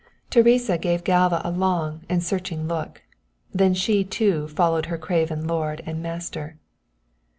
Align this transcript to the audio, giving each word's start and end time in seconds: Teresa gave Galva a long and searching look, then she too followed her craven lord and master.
Teresa 0.31 0.79
gave 0.79 1.03
Galva 1.03 1.41
a 1.43 1.51
long 1.51 2.01
and 2.09 2.23
searching 2.23 2.67
look, 2.67 3.03
then 3.53 3.75
she 3.75 4.03
too 4.03 4.47
followed 4.47 4.87
her 4.87 4.97
craven 4.97 5.45
lord 5.45 5.83
and 5.85 6.01
master. 6.01 6.57